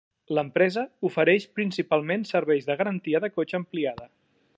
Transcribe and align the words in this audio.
L'empresa 0.35 0.83
ofereix 1.09 1.45
principalment 1.59 2.25
serveis 2.31 2.67
de 2.71 2.79
garantia 2.81 3.23
de 3.27 3.31
cotxe 3.37 3.59
ampliada. 3.61 4.09